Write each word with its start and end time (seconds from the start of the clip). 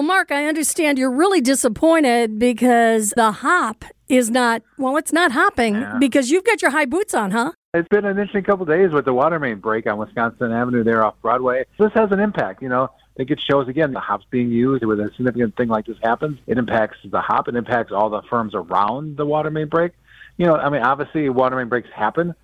Well, 0.00 0.06
Mark, 0.06 0.32
I 0.32 0.46
understand 0.46 0.98
you're 0.98 1.10
really 1.10 1.42
disappointed 1.42 2.38
because 2.38 3.10
the 3.10 3.32
hop 3.32 3.84
is 4.08 4.30
not, 4.30 4.62
well, 4.78 4.96
it's 4.96 5.12
not 5.12 5.32
hopping 5.32 5.74
Yeah. 5.74 5.98
because 6.00 6.30
you've 6.30 6.44
got 6.44 6.62
your 6.62 6.70
high 6.70 6.86
boots 6.86 7.12
on, 7.12 7.32
huh? 7.32 7.52
It's 7.74 7.86
been 7.88 8.06
an 8.06 8.12
interesting 8.12 8.42
couple 8.44 8.62
of 8.62 8.70
days 8.70 8.92
with 8.92 9.04
the 9.04 9.12
water 9.12 9.38
main 9.38 9.58
break 9.58 9.86
on 9.86 9.98
Wisconsin 9.98 10.52
Avenue 10.52 10.84
there 10.84 11.04
off 11.04 11.16
Broadway. 11.20 11.66
This 11.78 11.92
has 11.92 12.10
an 12.12 12.18
impact, 12.18 12.62
you 12.62 12.70
know. 12.70 12.84
I 12.84 13.12
think 13.18 13.30
it 13.30 13.40
shows 13.46 13.68
again 13.68 13.92
the 13.92 14.00
hops 14.00 14.24
being 14.30 14.48
used 14.50 14.82
with 14.86 15.00
a 15.00 15.10
significant 15.18 15.54
thing 15.58 15.68
like 15.68 15.84
this 15.84 15.98
happens. 16.02 16.38
It 16.46 16.56
impacts 16.56 16.96
the 17.04 17.20
hop. 17.20 17.48
It 17.48 17.54
impacts 17.54 17.92
all 17.92 18.08
the 18.08 18.22
firms 18.22 18.54
around 18.54 19.18
the 19.18 19.26
water 19.26 19.50
main 19.50 19.68
break. 19.68 19.92
You 20.38 20.46
know, 20.46 20.56
I 20.56 20.70
mean, 20.70 20.80
obviously 20.80 21.28
water 21.28 21.56
main 21.56 21.68
breaks 21.68 21.90
happen, 21.94 22.34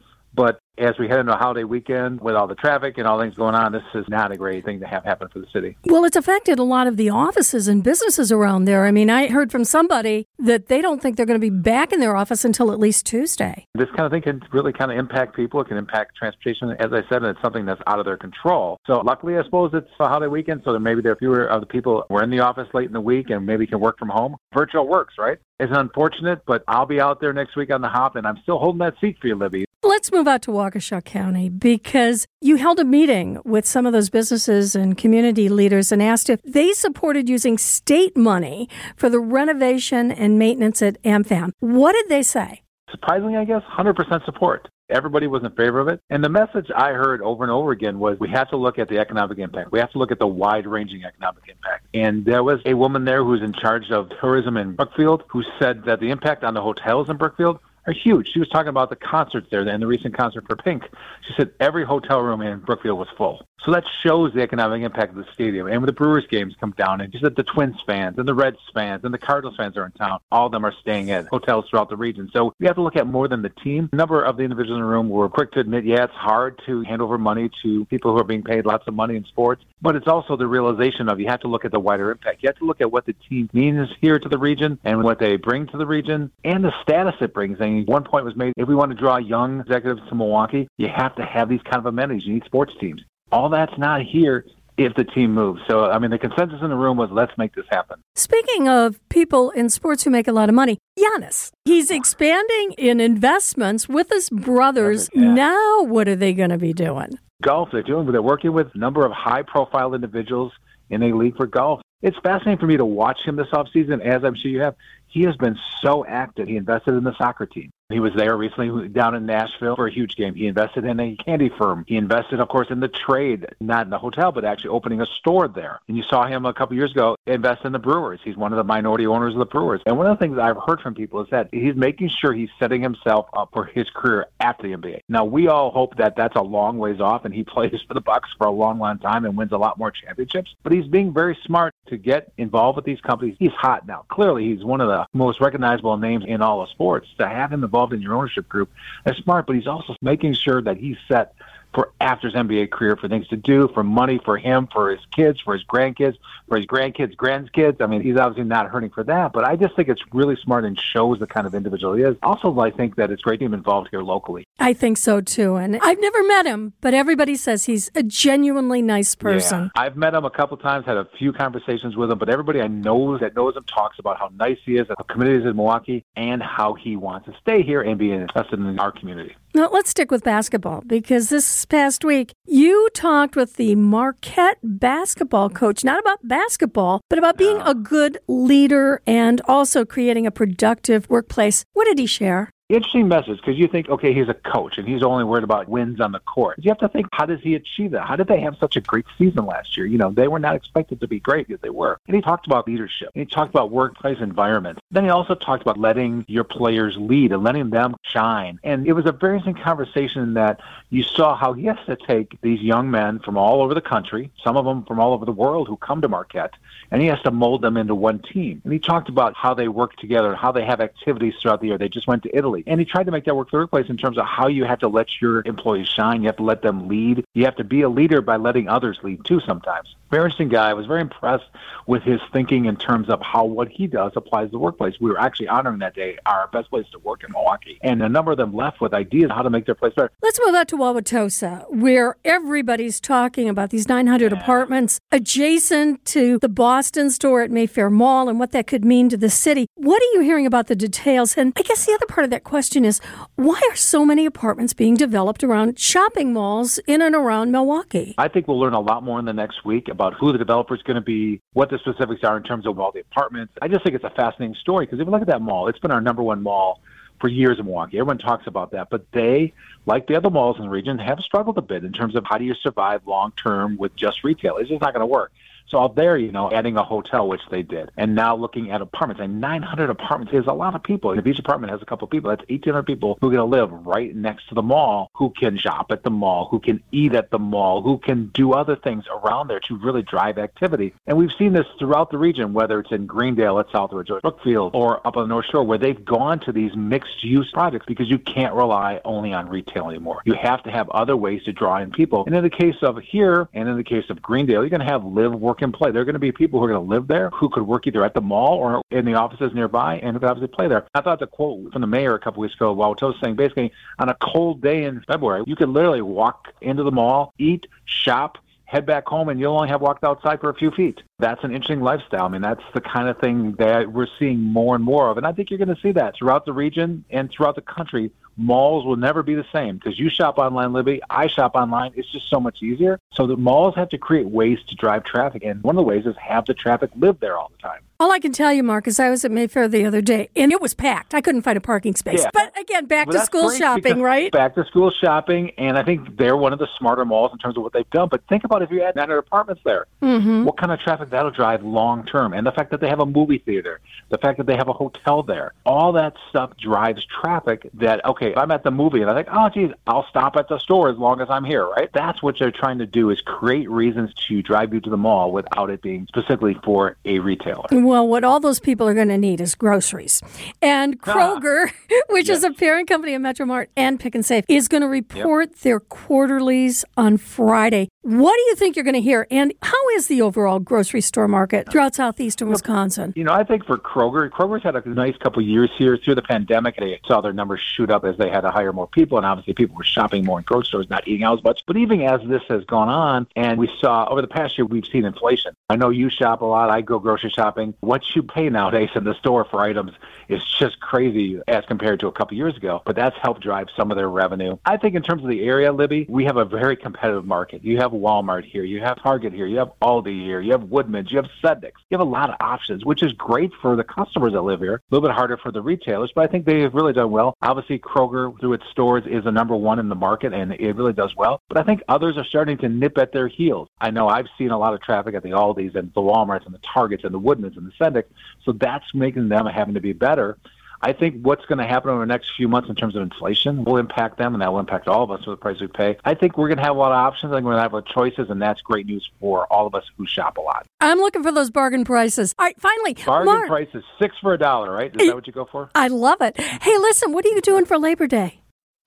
as 0.79 0.99
we 0.99 1.09
head 1.09 1.21
into 1.21 1.35
a 1.35 1.37
holiday 1.37 1.65
weekend 1.65 2.21
with 2.21 2.35
all 2.35 2.47
the 2.47 2.55
traffic 2.55 2.99
and 2.99 3.07
all 3.07 3.21
things 3.21 3.35
going 3.35 3.55
on, 3.55 3.73
this 3.73 3.83
is 3.95 4.05
not 4.09 4.33
a 4.33 4.37
great 4.37 4.65
thing 4.65 4.81
to 4.81 4.87
have 4.87 5.05
happen 5.05 5.29
for 5.29 5.39
the 5.39 5.47
city. 5.53 5.77
Well, 5.87 6.05
it's 6.05 6.17
affected 6.17 6.59
a 6.59 6.63
lot 6.63 6.87
of 6.87 6.97
the 6.97 7.11
offices 7.11 7.69
and 7.69 7.83
businesses 7.83 8.31
around 8.31 8.65
there. 8.65 8.85
I 8.85 8.91
mean, 8.91 9.11
I 9.11 9.29
heard 9.29 9.51
from 9.51 9.65
somebody 9.65 10.27
that 10.39 10.67
they 10.67 10.83
don't 10.83 11.01
think 11.01 11.17
they're 11.17 11.27
going 11.27 11.41
to 11.41 11.51
be 11.51 11.51
back 11.51 11.93
in 11.93 12.01
their 12.01 12.17
office 12.17 12.45
until 12.45 12.71
at 12.73 12.79
least 12.79 13.07
Tuesday. 13.07 13.65
This 13.75 13.89
kind 13.97 14.07
of 14.07 14.13
thing 14.13 14.23
can 14.23 14.43
really 14.53 14.73
kind 14.73 14.91
of 14.91 14.99
impact 14.99 15.35
people. 15.35 15.61
It 15.61 15.69
can 15.69 15.77
impact 15.77 16.17
transportation, 16.17 16.71
as 16.79 16.93
I 16.93 17.03
said, 17.09 17.23
and 17.23 17.27
it's 17.27 17.43
something 17.43 17.65
that's 17.65 17.81
out 17.87 17.99
of 17.99 18.05
their 18.05 18.17
control. 18.17 18.79
So 18.87 19.01
luckily, 19.01 19.39
I 19.39 19.45
suppose 19.45 19.71
it's 19.73 19.89
a 20.01 20.09
holiday 20.09 20.29
weekend, 20.29 20.63
so 20.65 20.73
there 20.73 20.81
maybe 20.81 21.03
there 21.03 21.13
are 21.13 21.17
fewer 21.17 21.47
of 21.47 21.61
the 21.61 21.67
people 21.67 22.05
who 22.09 22.17
are 22.17 22.23
in 22.23 22.31
the 22.31 22.41
office 22.41 22.69
late 22.75 22.87
in 22.87 22.93
the 22.93 23.01
week 23.01 23.31
and 23.31 23.47
maybe 23.47 23.67
can 23.67 23.81
work 23.81 23.99
from 23.99 24.09
home. 24.09 24.37
Virtual 24.55 24.87
works, 24.87 25.15
right? 25.19 25.39
It's 25.59 25.73
unfortunate, 25.75 26.43
but 26.47 26.63
I'll 26.69 26.87
be 26.87 27.01
out 27.01 27.21
there 27.21 27.33
next 27.33 27.57
week 27.57 27.73
on 27.73 27.81
the 27.81 27.89
hop, 27.89 28.17
and 28.17 28.27
I'm 28.27 28.39
still 28.43 28.59
holding 28.59 28.81
that 28.81 28.95
seat 29.01 29.17
for 29.21 29.29
you, 29.29 29.37
Libby. 29.37 29.65
Let's 29.87 30.11
move 30.11 30.27
out 30.27 30.43
to 30.43 30.51
Waukesha 30.51 31.05
County 31.05 31.49
because 31.49 32.27
you 32.41 32.57
held 32.57 32.81
a 32.81 32.85
meeting 32.85 33.39
with 33.45 33.65
some 33.65 33.87
of 33.87 33.93
those 33.93 34.11
businesses 34.11 34.75
and 34.75 34.99
community 34.99 35.49
leaders 35.49 35.93
and 35.93 36.03
asked 36.03 36.29
if 36.29 36.43
they 36.43 36.73
supported 36.73 37.29
using 37.29 37.57
state 37.57 38.17
money 38.17 38.69
for 38.97 39.09
the 39.09 39.21
renovation 39.21 40.11
and 40.11 40.41
maintenance 40.41 40.83
at 40.83 41.01
AmFam. 41.05 41.53
What 41.61 41.93
did 41.93 42.09
they 42.09 42.25
say? 42.25 42.63
Surprisingly, 42.91 43.37
I 43.37 43.45
guess, 43.45 43.63
100% 43.79 44.25
support. 44.25 44.69
Everybody 44.91 45.29
was 45.29 45.45
in 45.45 45.53
favor 45.53 45.79
of 45.79 45.87
it. 45.87 46.01
And 46.11 46.23
the 46.23 46.31
message 46.31 46.67
I 46.77 46.91
heard 46.91 47.23
over 47.23 47.45
and 47.45 47.53
over 47.53 47.71
again 47.71 48.01
was 48.01 48.19
we 48.19 48.29
have 48.31 48.51
to 48.51 48.57
look 48.57 48.81
at 48.81 48.89
the 48.89 48.99
economic 48.99 49.39
impact. 49.39 49.71
We 49.71 49.79
have 49.79 49.93
to 49.93 49.99
look 49.99 50.11
at 50.11 50.19
the 50.19 50.27
wide 50.27 50.67
ranging 50.67 51.05
economic 51.05 51.45
impact. 51.49 51.87
And 51.95 52.25
there 52.25 52.43
was 52.43 52.59
a 52.67 52.75
woman 52.75 53.05
there 53.05 53.23
who's 53.23 53.41
in 53.41 53.53
charge 53.53 53.93
of 53.93 54.09
tourism 54.21 54.57
in 54.57 54.75
Brookfield 54.75 55.23
who 55.29 55.45
said 55.61 55.85
that 55.87 56.01
the 56.01 56.11
impact 56.11 56.43
on 56.43 56.55
the 56.55 56.61
hotels 56.61 57.09
in 57.09 57.17
Brookfield 57.19 57.61
are 57.87 57.93
huge. 57.93 58.31
She 58.33 58.39
was 58.39 58.49
talking 58.49 58.69
about 58.69 58.91
the 58.91 58.97
concerts 58.97 59.49
there 59.51 59.67
and 59.67 59.83
the 59.83 59.87
recent 59.87 60.17
concert 60.17 60.45
for 60.47 60.57
Pink. 60.57 60.85
She 61.27 61.35
said 61.37 61.53
every 61.61 61.85
hotel 61.85 62.21
room 62.21 62.43
in 62.43 62.59
Brookfield 62.61 62.99
was 62.99 63.09
full. 63.17 63.47
So 63.65 63.73
that 63.73 63.85
shows 64.05 64.33
the 64.33 64.43
economic 64.43 64.83
impact 64.83 65.11
of 65.11 65.17
the 65.17 65.33
stadium. 65.33 65.67
And 65.67 65.81
when 65.81 65.87
the 65.87 65.93
Brewers 65.93 66.25
games 66.31 66.55
come 66.61 66.73
down, 66.77 67.01
and 67.01 67.13
she 67.13 67.19
said 67.21 67.35
the 67.35 67.43
Twins 67.43 67.77
fans 67.87 68.17
and 68.19 68.29
the 68.29 68.35
Reds 68.35 68.59
fans 68.73 69.03
and 69.05 69.13
the 69.13 69.19
Cardinals 69.19 69.57
fans 69.57 69.77
are 69.77 69.85
in 69.85 69.93
town. 69.93 70.21
All 70.31 70.47
of 70.47 70.53
them 70.53 70.65
are 70.65 70.75
staying 70.81 71.11
at 71.11 71.27
hotels 71.27 71.65
throughout 71.69 71.89
the 71.89 71.97
region. 71.97 72.31
So 72.33 72.55
we 72.61 72.67
have 72.67 72.77
to 72.77 72.83
look 72.83 72.97
at 72.97 73.07
more 73.07 73.29
than 73.29 73.43
the 73.43 73.49
team. 73.49 73.89
A 73.93 73.97
number 73.97 74.23
of 74.23 74.37
the 74.37 74.45
individuals 74.45 74.77
in 74.77 74.83
the 74.83 74.89
room 74.89 75.09
were 75.09 75.29
quick 75.29 75.53
to 75.53 75.61
admit, 75.61 75.85
yeah, 75.85 76.05
it's 76.05 76.15
hard 76.15 76.61
to 76.67 76.83
hand 76.83 77.03
over 77.03 77.19
money 77.19 77.51
to 77.63 77.85
people 77.87 78.13
who 78.13 78.21
are 78.21 78.25
being 78.25 78.43
paid 78.43 78.67
lots 78.67 78.87
of 78.87 78.95
money 78.95 79.17
in 79.17 79.25
sports. 79.25 79.65
But 79.83 79.97
it's 79.97 80.07
also 80.07 80.37
the 80.37 80.47
realization 80.47 81.09
of 81.09 81.19
you 81.19 81.27
have 81.29 81.41
to 81.41 81.49
look 81.49 81.65
at 81.65 81.73
the 81.73 81.81
wider 81.81 82.11
impact. 82.11 82.43
You 82.43 82.49
have 82.49 82.57
to 82.57 82.65
look 82.65 82.81
at 82.81 82.93
what 82.93 83.07
the 83.07 83.15
team 83.29 83.51
means 83.53 83.89
here 84.01 84.19
to 84.19 84.29
the 84.29 84.39
region 84.39 84.79
and 84.85 85.03
what 85.03 85.19
they 85.19 85.37
bring 85.37 85.67
to 85.69 85.77
the 85.77 85.87
region 85.87 86.31
and 86.45 86.65
the 86.65 86.73
status 86.83 87.15
it 87.21 87.35
brings. 87.35 87.59
And 87.61 87.76
one 87.85 88.05
point 88.05 88.25
was 88.25 88.37
made, 88.37 88.53
if 88.57 88.69
we 88.69 88.75
want 88.75 88.91
to 88.93 88.97
draw 88.97 89.19
young 89.19 89.61
executives 89.61 90.03
to 90.09 90.15
Milwaukee, 90.15 90.69
you 90.79 90.89
have 90.95 91.15
to 91.17 91.25
have 91.25 91.49
these 91.49 91.63
kind 91.63 91.79
of 91.79 91.87
amenities. 91.87 92.27
You 92.27 92.35
need 92.35 92.45
sports 92.45 92.73
teams. 92.81 93.03
All 93.33 93.49
that's 93.49 93.77
not 93.77 94.03
here 94.03 94.45
if 94.79 94.95
the 94.95 95.05
team 95.05 95.33
moves. 95.33 95.61
So, 95.69 95.87
I 95.87 95.99
mean, 95.99 96.11
the 96.11 96.19
consensus 96.19 96.59
in 96.63 96.69
the 96.69 96.77
room 96.77 96.97
was 96.97 97.09
let's 97.11 97.33
make 97.39 97.55
this 97.55 97.65
happen. 97.71 97.99
Speaking 98.15 98.69
of 98.69 99.01
people 99.09 99.51
in 99.51 99.71
sports 99.71 100.05
who 100.05 100.11
make 100.11 100.29
a 100.29 100.33
lot 100.33 100.49
of 100.49 100.55
money, 100.55 100.79
Giannis, 100.99 101.51
he's 101.65 101.91
expanding 101.91 102.73
in 102.79 103.01
investments 103.01 103.89
with 103.89 104.11
his 104.11 104.29
brothers. 104.29 105.09
Yeah. 105.15 105.33
Now, 105.33 105.83
what 105.83 106.09
are 106.09 106.17
they 106.17 106.35
going 106.35 106.51
to 106.51 106.59
be 106.59 106.73
doing? 106.73 107.19
golf 107.43 107.69
they're 107.73 107.83
doing 107.83 108.11
they're 108.11 108.23
working 108.23 108.53
with 108.53 108.69
a 108.75 108.79
number 108.79 109.05
of 109.05 109.13
high 109.13 109.43
profile 109.43 109.95
individuals 109.95 110.53
in 110.91 111.03
a 111.03 111.17
league 111.17 111.37
for 111.37 111.47
golf 111.47 111.81
it's 112.03 112.17
fascinating 112.23 112.59
for 112.59 112.67
me 112.67 112.77
to 112.77 112.85
watch 112.85 113.21
him 113.25 113.37
this 113.37 113.49
offseason 113.53 114.05
as 114.05 114.25
i'm 114.25 114.35
sure 114.35 114.51
you 114.51 114.61
have. 114.61 114.77
He 115.09 115.23
has 115.23 115.37
been 115.37 115.57
so 115.83 116.05
active. 116.05 116.47
He 116.47 116.57
invested 116.57 116.95
in 116.95 117.05
the 117.05 117.17
soccer 117.17 117.47
team 117.47 117.71
he 117.89 118.01
was 118.01 118.13
there 118.17 118.37
recently 118.37 118.89
down 118.89 119.15
in 119.15 119.27
nashville 119.27 119.77
for 119.77 119.87
a 119.87 119.93
huge 119.93 120.17
game. 120.17 120.35
He 120.35 120.47
invested 120.47 120.85
in 120.85 120.99
a 120.99 121.17
candy 121.25 121.51
firm. 121.57 121.85
He 121.87 121.97
invested 121.97 122.41
of 122.41 122.49
course 122.49 122.69
in 122.71 122.81
the 122.81 122.89
trade 122.89 123.47
not 123.61 123.87
in 123.87 123.91
the 123.91 123.99
hotel 123.99 124.33
but 124.33 124.45
actually 124.45 124.71
opening 124.71 125.01
a 125.01 125.07
store 125.19 125.49
there. 125.49 125.81
And 125.89 125.97
you 125.97 126.03
saw 126.09 126.27
him 126.27 126.47
a 126.47 126.53
couple 126.53 126.77
years 126.77 126.93
ago 126.93 127.17
invest 127.27 127.65
in 127.65 127.73
the 127.73 127.79
brewers. 127.79 128.21
He's 128.25 128.37
one 128.37 128.53
of 128.53 128.57
the 128.57 128.65
minority 128.65 129.07
owners 129.07 129.35
of 129.35 129.39
the 129.39 129.47
brewers. 129.47 129.81
And 129.87 129.97
one 129.97 130.07
of 130.07 130.19
the 130.19 130.25
things 130.25 130.39
i've 130.39 130.57
heard 130.67 130.81
from 130.81 130.95
people 130.95 131.21
is 131.23 131.29
that 131.31 131.49
he's 131.53 131.75
making 131.75 132.11
sure 132.21 132.33
he's 132.33 132.51
setting 132.59 132.83
himself 132.83 133.27
up 133.37 133.51
for 133.53 133.65
his 133.65 133.87
career 133.95 134.27
after 134.41 134.69
the 134.69 134.75
nba 134.77 135.01
now 135.09 135.25
we 135.25 135.49
all 135.49 135.71
hope 135.71 135.97
that 135.97 136.15
that's 136.17 136.37
a 136.37 136.43
long 136.43 136.79
ways 136.79 137.01
off 137.01 137.25
and 137.25 137.35
he 137.35 137.45
plays 137.57 137.81
for 137.87 137.95
the 137.95 138.01
bucks 138.01 138.29
for 138.37 138.47
a 138.47 138.51
long 138.51 138.79
long 138.79 138.99
time 138.99 139.25
and 139.25 139.37
wins 139.37 139.53
a 139.53 139.57
lot 139.57 139.79
more 139.79 139.91
championships. 139.91 140.55
But 140.63 140.73
he's 140.73 140.87
being 140.87 141.13
very 141.13 141.39
smart 141.45 141.73
to 141.89 141.97
get 141.97 142.33
involved 142.37 142.77
with 142.77 142.85
these 142.85 143.01
companies. 143.01 143.37
He's 143.39 143.53
hot 143.53 143.87
now. 143.87 144.05
Clearly 144.09 144.53
he's 144.53 144.65
one 144.65 144.81
of 144.81 144.89
the 144.89 145.07
most 145.13 145.41
recognizable 145.41 145.97
names 145.97 146.25
in 146.27 146.43
all 146.43 146.63
of 146.63 146.69
sports. 146.71 147.09
To 147.19 147.29
have 147.29 147.53
him 147.53 147.65
involved 147.65 147.76
in 147.93 148.01
your 148.03 148.15
ownership 148.15 148.49
group 148.49 148.71
is 149.05 149.17
smart 149.17 149.47
but 149.47 149.57
he's 149.57 149.67
also 149.67 149.95
making 150.01 150.35
sure 150.35 150.63
that 150.63 150.77
he's 150.77 150.97
set 151.09 151.35
for 151.77 151.93
after 152.01 152.29
his 152.29 152.35
NBA 152.35 152.71
career, 152.71 152.97
for 152.97 153.07
things 153.07 153.29
to 153.29 153.37
do, 153.37 153.69
for 153.75 153.85
money 153.85 154.19
for 154.25 154.39
him, 154.39 154.67
for 154.73 154.91
his 154.91 155.01
kids, 155.15 155.39
for 155.43 155.53
his 155.53 155.63
grandkids, 155.63 156.17
for 156.49 156.57
his 156.57 156.67
grandkids, 156.67 157.15
grandkids. 157.15 157.83
I 157.83 157.87
mean, 157.87 158.01
he's 158.01 158.17
obviously 158.17 158.45
not 158.45 158.71
hurting 158.71 158.89
for 158.89 159.05
that, 159.05 159.35
but 159.35 159.45
I 159.45 159.57
just 159.57 159.77
think 159.77 159.91
it's 159.91 160.01
really 160.11 160.37
smart 160.43 160.65
and 160.65 160.81
shows 160.81 161.19
the 161.19 161.27
kind 161.27 161.47
of 161.47 161.55
individual 161.55 161.95
he 161.95 162.03
is. 162.03 162.17
Also, 162.23 162.59
I 162.59 162.71
think 162.71 162.97
that 162.97 163.11
it's 163.11 163.21
great 163.21 163.41
to 163.41 163.49
be 163.49 163.55
involved 163.55 163.89
here 163.91 164.01
locally. 164.01 164.47
I 164.59 164.73
think 164.73 164.97
so 164.97 165.21
too. 165.21 165.57
And 165.57 165.79
I've 165.83 166.01
never 166.01 166.23
met 166.23 166.47
him, 166.47 166.73
but 166.81 166.95
everybody 166.95 167.37
says 167.37 167.67
he's 167.67 167.91
a 167.95 168.03
genuinely 168.03 168.81
nice 168.81 169.15
person. 169.15 169.71
Yeah. 169.77 169.83
I've 169.83 169.97
met 169.97 170.15
him 170.15 170.25
a 170.25 170.31
couple 170.31 170.57
times, 170.57 170.87
had 170.87 170.97
a 170.97 171.07
few 171.19 171.35
conversations 171.35 171.95
with 171.95 172.11
him, 172.11 172.17
but 172.17 172.31
everybody 172.31 172.63
I 172.63 172.69
know 172.69 173.19
that 173.19 173.37
knows 173.37 173.55
him 173.55 173.65
talks 173.65 173.99
about 173.99 174.19
how 174.19 174.31
nice 174.35 174.59
he 174.65 174.79
is, 174.79 174.87
how 174.89 175.05
committed 175.05 175.35
he 175.35 175.41
is 175.41 175.51
in 175.51 175.57
Milwaukee, 175.57 176.07
and 176.17 176.43
how 176.43 176.73
he 176.73 176.97
wants 176.97 177.27
to 177.27 177.35
stay 177.39 177.63
here 177.63 177.83
and 177.83 177.99
be 177.99 178.13
invested 178.13 178.61
in 178.61 178.79
our 178.79 178.93
community. 178.93 179.37
Now, 179.57 179.71
let's 179.73 179.89
stick 179.89 180.11
with 180.11 180.23
basketball 180.23 180.83
because 180.87 181.31
this 181.31 181.65
past 181.65 182.05
week 182.05 182.35
you 182.45 182.91
talked 182.93 183.37
with 183.37 183.55
the 183.57 183.75
Marquette 183.75 184.59
basketball 184.63 185.49
coach, 185.49 185.83
not 185.83 185.99
about 185.99 186.19
basketball, 186.29 187.01
but 187.09 187.19
about 187.19 187.39
being 187.39 187.63
a 187.63 187.73
good 187.73 188.19
leader 188.29 189.01
and 189.07 189.41
also 189.49 189.87
creating 189.87 190.27
a 190.27 190.31
productive 190.31 191.09
workplace. 191.09 191.65
What 191.73 191.87
did 191.87 191.99
he 191.99 192.05
share? 192.05 192.51
Interesting 192.69 193.07
message 193.07 193.37
because 193.37 193.57
you 193.57 193.69
think, 193.69 193.89
okay, 193.89 194.13
he's 194.13 194.29
a 194.29 194.35
coach 194.35 194.77
and 194.77 194.89
he's 194.89 195.01
only 195.01 195.23
worried 195.23 195.45
about 195.45 195.69
wins 195.69 196.01
on 196.01 196.11
the 196.11 196.19
court. 196.19 196.59
You 196.61 196.69
have 196.69 196.79
to 196.79 196.89
think, 196.89 197.07
how 197.13 197.25
does 197.25 197.41
he 197.41 197.55
achieve 197.55 197.93
that? 197.93 198.09
How 198.09 198.17
did 198.17 198.27
they 198.27 198.41
have 198.41 198.57
such 198.59 198.75
a 198.75 198.81
great 198.81 199.05
season 199.17 199.47
last 199.47 199.77
year? 199.77 199.87
You 199.87 199.99
know, 199.99 200.11
they 200.11 200.27
were 200.27 200.41
not 200.41 200.57
expected 200.57 200.99
to 200.99 201.07
be 201.07 201.21
great, 201.21 201.49
yet 201.49 201.63
they 201.63 201.71
were. 201.71 202.01
And 202.09 202.17
he 202.17 202.21
talked 202.21 202.49
about 202.49 202.67
leadership. 202.67 203.11
He 203.15 203.25
talked 203.25 203.51
about 203.51 203.71
workplace 203.71 204.19
environment. 204.21 204.81
Then 204.91 205.05
he 205.05 205.11
also 205.11 205.37
talked 205.37 205.63
about 205.63 205.79
letting 205.79 206.25
your 206.27 206.43
players 206.43 206.97
lead 206.99 207.31
and 207.31 207.45
letting 207.45 207.71
them 207.71 207.95
shine. 208.03 208.59
And 208.65 208.89
it 208.89 208.95
was 208.95 209.07
a 209.07 209.13
very 209.13 209.37
interesting 209.37 209.63
conversation 209.63 210.35
that 210.35 210.59
you 210.91 211.05
saw 211.05 211.37
how 211.37 211.53
he 211.53 211.67
has 211.67 211.79
to 211.87 211.95
take 211.95 212.41
these 212.41 212.61
young 212.61 212.91
men 212.91 213.21
from 213.21 213.39
all 213.39 213.63
over 213.63 213.75
the 213.75 213.81
country, 213.81 214.33
some 214.43 214.57
of 214.57 214.65
them 214.65 214.85
from 214.87 214.99
all 214.99 215.13
over 215.13 215.25
the 215.25 215.31
world 215.31 215.69
who 215.69 215.77
come 215.77 216.03
to 216.03 216.09
Marquette, 216.09 216.55
and 216.91 217.01
he 217.01 217.07
has 217.07 217.23
to 217.23 217.31
mold 217.31 217.63
them 217.63 217.77
into 217.77 217.95
one 217.95 218.19
team. 218.19 218.61
And 218.65 218.73
he 218.73 218.81
talked 218.81 219.09
about 219.09 219.37
how 219.37 219.55
they 219.55 219.69
work 219.69 219.95
together, 219.99 220.31
and 220.31 220.37
how 220.37 220.51
they 220.51 220.65
have 220.65 220.81
activities 220.81 221.35
throughout 221.41 221.61
the 221.61 221.69
year. 221.69 221.79
They 221.79 221.89
just 221.89 222.09
went 222.09 222.25
to 222.25 222.37
Italy. 222.37 222.56
And 222.67 222.81
he 222.81 222.87
tried 222.87 223.05
to 223.05 223.13
make 223.13 223.25
that 223.25 223.35
work 223.35 223.51
for 223.51 223.57
the 223.57 223.63
workplace 223.63 223.89
in 223.89 223.97
terms 223.97 224.19
of 224.19 224.27
how 224.27 224.49
you 224.49 224.65
have 224.65 224.81
to 224.81 224.89
let 224.89 225.09
your 225.21 225.43
employees 225.47 225.89
shine. 225.89 226.23
You 226.23 226.29
have 226.29 226.37
to 226.37 226.43
let 226.43 226.63
them 226.63 226.89
lead. 226.89 227.25
You 227.35 227.45
have 227.45 227.57
to 227.57 227.65
be 227.65 227.83
a 227.83 227.89
leader 227.89 228.21
by 228.21 228.37
letting 228.37 228.69
others 228.69 228.99
lead 229.03 229.25
too 229.25 229.41
sometimes. 229.41 229.95
Very 230.11 230.25
interesting 230.25 230.49
guy. 230.49 230.71
I 230.71 230.75
was 230.75 230.87
very 230.87 231.01
impressed 231.01 231.45
with 231.87 232.03
his 232.03 232.21
thinking 232.33 232.67
in 232.67 232.77
terms 232.77 233.09
of 233.09 233.21
how 233.23 233.45
what 233.45 233.69
he 233.69 233.87
does 233.87 234.13
applies 234.17 234.47
to 234.49 234.53
the 234.53 234.59
workplace. 234.59 234.95
We 235.01 235.11
were 235.11 235.21
actually 235.21 235.49
honoring 235.49 235.79
that 235.81 235.95
day 235.95 236.19
our 236.27 236.49
best 236.53 236.71
place 236.71 236.87
to 236.93 236.99
work 237.01 237.25
in 237.25 237.33
Milwaukee. 237.33 237.79
And 237.83 238.03
a 238.03 238.09
number 238.09 238.31
of 238.33 238.39
them 238.39 238.55
left 238.55 238.81
with 238.81 238.95
ideas 238.95 239.31
how 239.35 239.43
to 239.43 239.51
make 239.51 239.67
their 239.67 239.75
place 239.75 239.95
better. 239.95 240.11
Let's 240.23 240.41
move 240.45 240.55
out 240.55 240.69
to 240.69 240.77
Wauwatosa, 240.77 241.65
where 241.75 242.17
everybody's 242.25 243.01
talking 243.01 243.49
about 243.49 243.71
these 243.71 243.89
900 243.89 244.33
Yeah. 244.33 244.39
apartments 244.39 245.01
adjacent 245.13 246.05
to 246.07 246.39
the 246.39 246.49
Boston 246.49 247.11
store 247.11 247.43
at 247.43 247.51
Mayfair 247.51 247.91
Mall 247.91 248.29
and 248.29 248.39
what 248.39 248.53
that 248.53 248.67
could 248.67 248.85
mean 248.85 249.09
to 249.09 249.17
the 249.17 249.31
city. 249.31 249.67
What 249.75 250.01
are 250.03 250.13
you 250.15 250.21
hearing 250.21 250.47
about 250.47 250.69
the 250.69 250.77
details? 250.77 251.37
And 251.37 251.53
I 251.57 251.63
guess 251.63 251.85
the 251.85 251.93
other 251.93 252.07
part 252.07 252.25
of 252.25 252.31
that 252.31 252.45
question 252.45 252.85
is 252.85 253.01
why 253.35 253.61
are 253.71 253.77
so 253.77 254.05
many 254.05 254.25
apartments 254.25 254.73
being 254.73 254.95
developed 254.95 255.43
around 255.43 255.79
shopping 255.79 256.33
malls 256.33 256.79
in 256.87 257.03
and 257.03 257.15
around 257.15 257.51
Milwaukee? 257.51 258.15
I 258.19 258.29
think 258.29 258.47
we'll 258.49 258.61
learn 258.61 258.73
a 258.73 258.81
lot 258.81 259.03
more 259.03 259.19
in 259.19 259.25
the 259.25 259.33
next 259.33 259.65
week 259.65 259.89
about 259.97 260.13
who 260.13 260.31
the 260.31 260.39
developer 260.39 260.75
is 260.75 260.83
going 260.83 260.97
to 260.97 261.01
be, 261.01 261.41
what 261.55 261.71
the 261.71 261.79
specifics 261.79 262.23
are 262.23 262.37
in 262.37 262.43
terms 262.43 262.67
of 262.67 262.79
all 262.79 262.93
the 262.93 263.01
apartments. 263.01 263.55
I 263.63 263.69
just 263.69 263.83
think 263.83 263.95
it's 263.97 264.05
a 264.05 264.11
fascinating 264.11 264.55
story 264.57 264.85
because 264.85 265.01
if 265.01 265.07
you 265.07 265.11
look 265.11 265.23
at 265.23 265.29
that 265.29 265.41
mall, 265.41 265.69
it's 265.69 265.79
been 265.79 265.91
our 265.91 266.03
number 266.03 266.23
one 266.23 266.43
mall 266.43 266.81
for 267.19 267.29
years 267.29 267.59
in 267.59 267.65
Milwaukee. 267.65 267.99
Everyone 267.99 268.19
talks 268.19 268.47
about 268.47 268.73
that, 268.73 268.91
but 268.91 269.11
they, 269.13 269.55
like 269.87 270.07
the 270.07 270.17
other 270.17 270.29
malls 270.29 270.57
in 270.59 270.65
the 270.65 270.69
region, 270.69 270.99
have 270.99 271.19
struggled 271.21 271.57
a 271.57 271.63
bit 271.63 271.83
in 271.83 271.93
terms 271.93 272.15
of 272.15 272.25
how 272.29 272.37
do 272.37 272.45
you 272.45 272.55
survive 272.55 273.07
long 273.07 273.33
term 273.33 273.79
with 273.79 273.97
just 273.97 274.23
retail. 274.23 274.59
It's 274.59 274.69
just 274.69 274.83
not 274.83 274.93
going 274.93 275.01
to 275.01 275.07
work. 275.07 275.33
So 275.69 275.81
out 275.81 275.97
there, 275.97 276.17
you 276.17 276.31
know, 276.31 276.51
adding 276.51 276.77
a 276.77 276.85
hotel, 276.85 277.27
which 277.27 277.41
they 277.51 277.63
did, 277.63 277.91
and 277.97 278.15
now 278.15 278.37
looking 278.37 278.71
at 278.71 278.81
apartments, 278.81 279.21
and 279.21 279.41
900 279.41 279.91
apartments 279.91 280.33
is 280.33 280.47
a 280.47 280.53
lot 280.53 280.75
of 280.75 280.83
people. 280.83 281.19
If 281.19 281.27
each 281.27 281.41
apartment 281.41 281.73
has 281.73 281.83
a 281.83 281.85
couple 281.85 282.07
people, 282.07 282.31
that's 282.31 282.49
1,800 282.49 282.85
people 282.85 283.19
who 283.21 283.29
are 283.29 283.31
going 283.31 283.51
to 283.51 283.57
live 283.57 283.73
right 283.73 284.15
next 284.15 284.49
to 284.51 284.55
the 284.55 284.63
mall, 284.63 285.11
who 285.15 285.31
can 285.31 285.59
shop 285.59 285.87
at 285.91 286.05
the 286.05 286.11
mall, 286.11 286.47
who 286.51 286.61
can 286.61 286.83
eat 286.93 287.15
at 287.15 287.31
the 287.31 287.39
mall, 287.39 287.83
who 287.83 287.99
can 287.99 288.29
do 288.29 288.53
other 288.53 288.77
things 288.77 289.05
around 289.11 289.49
there 289.49 289.61
to 289.61 289.77
really 289.77 290.03
drive 290.03 290.39
activity. 290.39 290.95
And 291.07 291.19
we've 291.19 291.33
seen 291.37 291.53
this 291.53 291.67
throughout 291.79 292.11
the 292.11 292.19
region, 292.19 292.53
whether 292.53 292.79
it's 292.79 292.93
in 292.93 293.07
Greendale 293.07 293.59
at 293.59 293.69
Southridge 293.69 294.11
or 294.11 294.21
Brookfield 294.21 294.73
or 294.75 295.05
up 295.05 295.17
on 295.17 295.25
the 295.25 295.29
North 295.29 295.47
Shore, 295.47 295.65
where 295.65 295.79
they've 295.79 296.05
gone 296.05 296.39
to 296.41 296.53
these 296.53 296.77
mixed 296.77 297.25
use 297.25 297.51
projects 297.53 297.87
because 297.87 298.09
you 298.09 298.19
can't 298.19 298.55
rely 298.55 299.01
only 299.05 299.33
on 299.33 299.49
retail 299.49 299.89
anymore. 299.89 300.23
You 300.25 300.35
have 300.41 300.63
to 300.65 300.71
have 300.71 300.89
other 300.91 301.17
ways 301.17 301.43
to 301.45 301.53
draw 301.53 301.79
in 301.79 301.91
people. 301.91 302.25
And 302.27 302.37
in 302.37 302.45
the 302.45 302.51
case 302.51 302.77
of 302.83 302.99
here 302.99 303.49
and 303.53 303.69
in 303.69 303.77
the 303.77 303.85
case 303.85 304.05
of 304.11 304.23
Greendale, 304.23 304.61
you're 304.61 304.69
going 304.69 304.81
to 304.81 304.87
have 304.87 305.05
live, 305.05 305.35
work, 305.35 305.56
and 305.63 305.73
play. 305.73 305.91
There 305.91 306.03
are 306.03 306.05
going 306.05 306.15
to 306.15 306.19
be 306.19 306.33
people 306.33 306.59
who 306.61 306.67
are 306.67 306.69
going 306.69 306.87
to 306.87 306.95
live 306.95 307.07
there 307.07 307.31
who 307.31 307.49
could 307.49 307.67
work 307.67 307.87
either 307.87 308.05
at 308.05 308.15
the 308.15 308.21
mall 308.21 308.55
or 308.55 308.83
in 308.91 309.05
the 309.05 309.15
offices 309.15 309.53
nearby 309.55 309.99
and 309.99 310.17
obviously 310.17 310.49
play 310.49 310.69
there. 310.69 310.87
I 310.95 311.01
thought 311.01 311.21
the 311.21 311.27
quote 311.27 311.73
from 311.73 311.81
the 311.81 311.87
mayor 311.87 312.15
a 312.15 312.19
couple 312.19 312.41
weeks 312.41 312.55
ago, 312.55 312.75
Wauwatosa, 312.75 313.21
saying 313.21 313.37
basically 313.37 313.73
on 313.99 314.09
a 314.09 314.15
cold 314.15 314.63
day 314.63 314.85
in 314.85 315.03
February, 315.03 315.45
you 315.47 315.57
could 315.57 315.69
literally 315.69 316.03
walk 316.03 316.49
into 316.61 316.83
the 316.83 316.93
mall, 316.93 317.33
eat, 317.39 317.67
shop, 317.85 318.39
head 318.67 318.85
back 318.85 319.07
home 319.07 319.29
and 319.29 319.39
you'll 319.39 319.55
only 319.55 319.69
have 319.69 319.81
walked 319.81 320.05
outside 320.05 320.41
for 320.41 320.51
a 320.51 320.55
few 320.55 320.71
feet. 320.73 321.01
That's 321.19 321.43
an 321.45 321.53
interesting 321.53 321.81
lifestyle. 321.81 322.27
I 322.27 322.29
mean, 322.29 322.43
that's 322.43 322.65
the 322.75 322.81
kind 322.81 323.09
of 323.09 323.19
thing 323.19 323.53
that 323.59 323.93
we're 323.93 324.09
seeing 324.19 324.41
more 324.41 324.75
and 324.75 324.85
more 324.85 325.09
of. 325.09 325.17
And 325.17 325.27
I 325.27 325.33
think 325.33 325.51
you're 325.51 325.59
going 325.59 325.75
to 325.75 325.81
see 325.81 325.93
that 325.93 326.17
throughout 326.17 326.45
the 326.45 326.53
region 326.53 327.05
and 327.11 327.31
throughout 327.31 327.55
the 327.55 327.63
country 327.63 328.11
malls 328.37 328.85
will 328.85 328.97
never 328.97 329.23
be 329.23 329.35
the 329.35 329.47
same 329.53 329.77
because 329.77 329.99
you 329.99 330.11
shop 330.11 330.39
online, 330.39 330.73
Libby. 330.73 331.01
I 331.11 331.27
shop 331.27 331.55
online. 331.55 331.93
It's 331.97 332.11
just 332.11 332.29
so 332.29 332.41
much 332.41 332.63
easier. 332.63 333.01
So 333.13 333.27
the 333.27 333.37
malls 333.37 333.75
have 333.77 333.89
to 333.91 333.99
create 333.99 334.27
ways 334.27 334.59
to 334.69 334.75
drive 334.75 335.05
traffic, 335.05 335.43
and 335.45 335.63
one 335.63 335.75
of 335.75 335.77
the 335.77 335.83
ways 335.89 336.07
is 336.07 336.15
have 336.17 336.47
the 336.47 336.55
traffic 336.55 336.91
live 336.97 337.21
there 337.21 337.37
all 337.37 337.51
the 337.51 337.63
time. 337.63 337.81
All 337.99 338.13
I 338.13 338.19
can 338.19 338.33
tell 338.33 338.53
you, 338.53 338.63
Mark, 338.63 338.87
is 338.87 339.01
I 339.01 339.09
was 339.09 339.25
at 339.25 339.31
Mayfair 339.31 339.69
the 339.69 339.87
other 339.87 340.03
day 340.03 340.29
and 340.37 340.53
it 340.53 340.61
was 340.61 340.75
packed. 340.75 341.15
I 341.15 341.23
couldn't 341.23 341.41
find 341.41 341.57
a 341.57 341.63
parking 341.63 341.95
space. 341.95 342.21
Yeah. 342.25 342.29
But 342.31 342.53
again, 342.61 342.85
back 342.85 343.07
Well, 343.07 343.19
to 343.19 343.25
school 343.25 343.49
shopping, 343.51 344.03
right? 344.03 344.31
Back 344.31 344.55
to 344.57 344.67
school 344.67 344.91
shopping, 344.91 345.53
and 345.57 345.79
I 345.79 345.83
think 345.83 346.19
they're 346.19 346.37
one 346.37 346.53
of 346.53 346.59
the 346.59 346.69
smarter 346.79 347.07
malls 347.07 347.33
in 347.33 347.39
terms 347.39 347.57
of 347.57 347.63
what 347.63 347.73
they've 347.73 347.89
done. 347.89 348.09
But 348.11 348.21
think 348.29 348.45
about 348.45 348.61
if 348.61 348.71
you 348.71 348.83
had 348.83 348.97
900 348.97 349.17
apartments 349.19 349.63
there, 349.65 349.87
Mm-hmm. 350.03 350.45
what 350.45 350.59
kind 350.59 350.71
of 350.73 350.79
traffic 350.81 351.09
that'll 351.11 351.31
drive 351.31 351.65
long 351.65 352.05
term, 352.05 352.33
and 352.35 352.47
the 352.47 352.53
fact 352.53 352.71
that 352.71 352.81
they 352.81 352.89
have 352.89 353.01
a 353.01 353.07
movie 353.07 353.39
theater, 353.39 353.81
the 354.11 354.19
fact 354.19 354.37
that 354.39 354.47
they 354.47 354.57
have 354.57 354.69
a 354.69 354.73
hotel 354.75 355.23
there, 355.23 355.53
all 355.65 355.93
that 355.93 356.15
stuff 356.29 356.51
drives 356.59 357.05
traffic. 357.07 357.69
That 357.75 358.05
okay, 358.05 358.26
if 358.33 358.39
I'm 358.39 358.51
at 358.51 358.63
the 358.63 358.71
movie 358.71 359.01
and 359.01 359.11
I 359.11 359.15
think, 359.15 359.29
oh 359.31 359.49
geez, 359.49 359.71
I'll 359.87 360.07
stop 360.09 360.37
at 360.37 360.49
the 360.49 360.59
store 360.59 360.89
as 360.89 360.99
long 360.99 361.21
as 361.21 361.29
I'm 361.31 361.45
here, 361.45 361.67
right? 361.67 361.91
That's 361.93 362.23
what 362.23 362.37
they're 362.39 362.51
trying 362.51 362.79
to 362.79 362.87
do 362.87 363.11
is 363.11 363.21
create 363.21 363.71
reasons 363.71 364.13
to 364.29 364.43
drive 364.43 364.73
you 364.73 364.81
to 364.81 364.91
the 364.91 364.97
mall 364.97 365.33
without 365.33 365.71
it 365.71 365.83
being 365.83 366.07
specifically 366.09 366.57
for 366.65 366.97
a 367.05 367.19
retailer. 367.19 367.67
Well, 367.71 368.07
what 368.07 368.25
all 368.25 368.41
those 368.41 368.61
people 368.61 368.89
are 368.89 368.95
going 368.95 369.09
to 369.09 369.19
need 369.19 369.41
is 369.41 369.55
groceries. 369.55 370.23
And 370.63 370.99
ah. 371.07 371.13
Kroger, 371.13 371.71
which 372.11 372.29
is 372.29 372.45
a 372.45 372.53
parent 372.53 372.89
company 372.89 373.15
of 373.15 373.23
Metro 373.23 373.47
Market 373.47 373.71
and 373.77 373.99
Pick 373.99 374.15
and 374.15 374.25
Save, 374.25 374.45
is 374.49 374.69
going 374.69 374.83
to 374.83 374.89
report 374.89 375.61
their 375.61 375.81
quarterlies 375.81 376.85
on 376.97 377.17
Friday. 377.17 377.89
What 378.07 378.37
do 378.37 378.43
you 378.43 378.55
think 378.55 378.77
you're 378.77 378.85
going 378.85 378.95
to 378.95 379.01
hear? 379.01 379.27
And 379.33 379.53
how 379.63 379.89
is 379.97 380.07
the 380.07 380.23
overall 380.23 380.61
grocery 380.61 381.01
store 381.01 381.27
market 381.27 381.69
throughout 381.69 381.97
southeastern 381.97 382.49
Wisconsin? 382.49 383.13
You 383.17 383.25
know, 383.25 383.33
I 383.33 383.43
think 383.43 383.67
for 383.67 383.79
Kroger, 383.79 384.31
Kroger's 384.31 384.63
had 384.63 384.77
a 384.77 384.89
nice 384.89 385.17
couple 385.17 385.43
of 385.43 385.49
years 385.49 385.73
here 385.77 385.97
through 385.97 386.15
the 386.15 386.23
pandemic. 386.23 386.77
They 386.77 387.01
saw 387.05 387.21
their 387.21 387.33
numbers 387.33 387.61
shoot 387.75 387.91
up 387.91 388.05
as 388.05 388.17
they 388.17 388.31
had 388.31 388.43
to 388.43 388.53
hire 388.53 388.73
more 388.73 388.87
people, 388.87 389.19
and 389.19 389.27
obviously 389.27 389.55
people 389.55 389.75
were 389.75 389.83
shopping 389.83 390.25
more 390.25 390.39
in 390.39 390.45
grocery 390.45 390.69
stores, 390.69 390.89
not 390.89 391.09
eating 391.09 391.25
out 391.25 391.39
as 391.39 391.43
much. 391.43 391.63
But 391.67 391.79
even 391.79 392.01
as 392.03 392.21
this 392.29 392.43
has 392.49 392.63
gone 392.67 392.89
on, 392.89 393.27
and 393.35 393.59
we 393.59 393.69
saw 393.81 394.07
over 394.09 394.23
the 394.23 394.29
past 394.29 394.57
year, 394.57 394.67
we've 394.67 394.87
seen 394.87 395.05
inflation. 395.05 395.57
I 395.69 395.75
know 395.75 395.91
you 395.91 396.09
shop 396.09 396.43
a 396.43 396.45
lot. 396.45 396.71
I 396.71 396.83
go 396.83 397.01
grocery 397.01 397.31
shopping. 397.31 397.75
What 397.81 398.03
you 398.15 398.23
pay 398.23 398.49
nowadays 398.49 398.91
in 398.95 399.03
the 399.03 399.15
store 399.15 399.47
for 399.47 399.61
items 399.63 399.91
is 400.29 400.43
just 400.61 400.79
crazy 400.79 401.41
as 401.49 401.65
compared 401.67 401.99
to 402.01 402.07
a 402.07 402.13
couple 402.13 402.35
of 402.35 402.39
years 402.39 402.57
ago. 402.57 402.83
But 402.87 402.95
that's 402.95 403.17
helped 403.21 403.43
drive 403.43 403.67
some 403.77 403.91
of 403.91 403.97
their 403.97 404.09
revenue. 404.09 404.59
I 404.65 404.77
think 404.77 404.95
in 404.95 405.03
terms 405.03 405.25
of 405.25 405.29
the 405.29 405.43
area, 405.43 405.73
Libby, 405.73 406.07
we 406.09 406.25
have 406.27 406.37
a 406.37 406.45
very 406.45 406.77
competitive 406.77 407.25
market. 407.25 407.65
You 407.65 407.79
have 407.79 407.96
Walmart 407.97 408.45
here, 408.45 408.65
you 408.65 408.81
have 408.81 409.03
Target 409.03 409.33
here, 409.33 409.47
you 409.47 409.59
have 409.59 409.73
Aldi 409.83 410.25
here, 410.25 410.41
you 410.41 410.53
have 410.53 410.65
Woodman's, 410.65 411.11
you 411.11 411.17
have 411.17 411.31
Sendik's. 411.43 411.81
You 411.91 411.99
have 411.99 412.07
a 412.07 412.11
lot 412.11 412.31
of 412.31 412.37
options, 412.41 412.85
which 412.85 413.03
is 413.03 413.13
great 413.13 413.51
for 413.61 413.77
the 413.77 413.85
customers 413.85 414.33
that 414.33 414.43
live 414.43 414.61
here. 414.61 414.75
A 414.75 414.81
little 414.95 415.09
bit 415.09 415.15
harder 415.15 415.37
for 415.37 415.53
the 415.53 415.63
retailers, 415.63 416.13
but 416.15 416.25
I 416.25 416.27
think 416.27 416.47
they 416.47 416.61
have 416.61 416.75
really 416.75 416.93
done 416.93 417.11
well. 417.11 417.37
Obviously, 417.43 417.79
Kroger 417.79 418.39
through 418.41 418.55
its 418.55 418.65
stores 418.71 419.05
is 419.07 419.25
the 419.25 419.33
number 419.33 419.57
one 419.57 419.79
in 419.79 419.89
the 419.89 419.95
market, 419.95 420.33
and 420.33 420.53
it 420.53 420.77
really 420.77 420.93
does 420.93 421.15
well. 421.17 421.41
But 421.49 421.59
I 421.59 421.63
think 421.63 421.83
others 421.89 422.17
are 422.17 422.25
starting 422.25 422.59
to 422.59 422.69
nip 422.69 422.99
at 422.99 423.13
their 423.13 423.29
heels. 423.29 423.69
I 423.81 423.91
know 423.91 424.09
I've 424.09 424.29
seen 424.39 424.51
a 424.51 424.59
lot 424.59 424.75
of 424.75 424.83
traffic 424.83 425.15
at 425.15 425.23
the 425.23 425.33
Aldis 425.33 425.75
and 425.75 425.93
the 425.95 426.01
Walmarts 426.01 426.47
and 426.47 426.55
the 426.55 426.61
Targets 426.73 427.05
and 427.05 427.15
the 427.15 427.19
Woodman's 427.19 427.57
and 427.57 427.67
the 427.67 427.73
Sednick, 427.85 428.05
so 428.45 428.53
that's 428.53 428.87
making 428.95 429.29
them 429.29 429.47
having 429.47 429.75
to 429.75 429.81
be 429.81 429.93
better. 429.93 430.39
I 430.81 430.93
think 430.93 431.23
what's 431.23 431.45
going 431.47 431.59
to 431.59 431.67
happen 431.67 431.91
over 431.91 432.01
the 432.01 432.07
next 432.07 432.33
few 432.37 432.49
months 432.49 432.69
in 432.69 432.75
terms 432.75 432.97
of 432.97 433.03
inflation 433.03 433.65
will 433.65 433.77
impact 433.77 434.19
them, 434.19 434.35
and 434.35 434.43
that 434.43 434.53
will 434.53 434.61
impact 434.61 434.89
all 434.89 435.03
of 435.03 435.11
us 435.11 435.27
with 435.27 435.39
the 435.39 435.41
price 435.41 435.61
we 435.61 435.67
pay. 435.67 435.97
I 436.05 436.15
think 436.15 436.37
we're 436.37 436.49
going 436.49 436.59
to 436.59 436.65
have 436.65 436.77
a 436.77 436.79
lot 436.79 436.93
of 436.93 436.99
options. 436.99 437.33
I 437.33 437.37
think 437.37 437.45
we're 437.45 437.53
going 437.53 437.59
to 437.59 437.63
have 437.63 437.73
a 437.73 437.77
lot 437.77 437.89
of 437.89 437.95
choices, 437.95 438.31
and 438.31 438.41
that's 438.41 438.61
great 438.61 438.87
news 438.87 439.09
for 439.21 439.47
all 439.53 439.67
of 439.67 439.75
us 439.75 439.85
who 439.97 440.07
shop 440.07 440.37
a 440.37 440.41
lot. 440.41 440.67
I'm 440.81 440.99
looking 440.99 441.23
for 441.23 441.33
those 441.33 441.51
bargain 441.51 441.85
prices. 441.85 442.35
All 442.39 442.45
right, 442.45 442.61
finally, 442.61 442.95
Bargain 442.95 443.33
Mark, 443.33 443.49
price 443.49 443.69
is 443.75 443.85
six 443.99 444.15
for 444.21 444.35
a 444.35 444.39
dollar, 444.39 444.73
right? 444.73 444.95
Is 444.95 445.07
that 445.07 445.15
what 445.15 445.27
you 445.27 445.33
go 445.33 445.47
for? 445.51 445.71
I 445.75 445.89
love 445.89 446.21
it. 446.21 446.39
Hey, 446.39 446.77
listen, 446.79 447.13
what 447.13 447.25
are 447.25 447.31
you 447.31 447.41
doing 447.41 447.65
for 447.65 447.79
Labor 447.79 448.07
Day? 448.07 448.41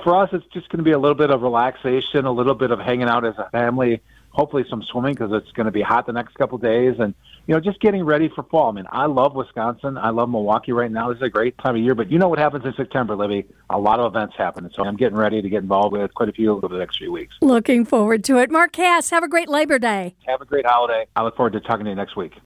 For 0.03 0.15
us, 0.15 0.29
it's 0.31 0.45
just 0.53 0.69
going 0.69 0.77
to 0.77 0.83
be 0.83 0.91
a 0.91 0.99
little 0.99 1.15
bit 1.15 1.29
of 1.29 1.41
relaxation, 1.41 2.25
a 2.25 2.31
little 2.31 2.55
bit 2.55 2.71
of 2.71 2.79
hanging 2.79 3.09
out 3.09 3.25
as 3.25 3.37
a 3.37 3.49
family, 3.49 4.01
hopefully 4.29 4.63
some 4.69 4.81
swimming 4.83 5.13
because 5.13 5.31
it's 5.33 5.51
going 5.51 5.65
to 5.65 5.71
be 5.71 5.81
hot 5.81 6.05
the 6.05 6.13
next 6.13 6.35
couple 6.35 6.55
of 6.55 6.61
days, 6.61 6.95
and 6.99 7.13
you 7.49 7.55
know, 7.55 7.59
just 7.59 7.79
getting 7.79 8.03
ready 8.03 8.29
for 8.35 8.43
fall. 8.43 8.69
I 8.69 8.73
mean, 8.73 8.85
I 8.91 9.07
love 9.07 9.33
Wisconsin. 9.33 9.97
I 9.97 10.11
love 10.11 10.29
Milwaukee 10.29 10.71
right 10.71 10.91
now. 10.91 11.09
This 11.09 11.15
is 11.15 11.23
a 11.23 11.29
great 11.29 11.57
time 11.57 11.75
of 11.75 11.81
year, 11.81 11.95
but 11.95 12.11
you 12.11 12.19
know 12.19 12.27
what 12.27 12.37
happens 12.37 12.63
in 12.63 12.75
September, 12.77 13.15
Libby? 13.15 13.43
A 13.71 13.79
lot 13.79 13.99
of 13.99 14.05
events 14.15 14.35
happen, 14.37 14.65
and 14.65 14.73
so 14.75 14.83
I'm 14.83 14.95
getting 14.95 15.17
ready 15.17 15.41
to 15.41 15.49
get 15.49 15.63
involved 15.63 15.93
with 15.93 16.13
quite 16.13 16.29
a 16.29 16.31
few 16.31 16.51
over 16.51 16.67
the 16.67 16.77
next 16.77 16.99
few 16.99 17.11
weeks. 17.11 17.33
Looking 17.41 17.85
forward 17.85 18.23
to 18.25 18.37
it. 18.37 18.51
Mark 18.51 18.73
Kass, 18.73 19.09
have 19.09 19.23
a 19.23 19.27
great 19.27 19.49
Labor 19.49 19.79
Day. 19.79 20.13
Have 20.27 20.41
a 20.41 20.45
great 20.45 20.67
holiday. 20.67 21.07
I 21.15 21.23
look 21.23 21.35
forward 21.35 21.53
to 21.53 21.59
talking 21.59 21.85
to 21.85 21.89
you 21.89 21.95
next 21.95 22.15
week. 22.15 22.33